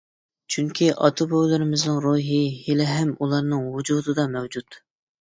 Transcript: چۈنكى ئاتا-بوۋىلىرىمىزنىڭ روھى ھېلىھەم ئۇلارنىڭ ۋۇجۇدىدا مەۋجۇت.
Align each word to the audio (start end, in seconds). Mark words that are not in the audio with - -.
چۈنكى 0.53 0.87
ئاتا-بوۋىلىرىمىزنىڭ 0.93 2.01
روھى 2.07 2.41
ھېلىھەم 2.65 3.15
ئۇلارنىڭ 3.23 3.71
ۋۇجۇدىدا 3.79 4.31
مەۋجۇت. 4.37 4.85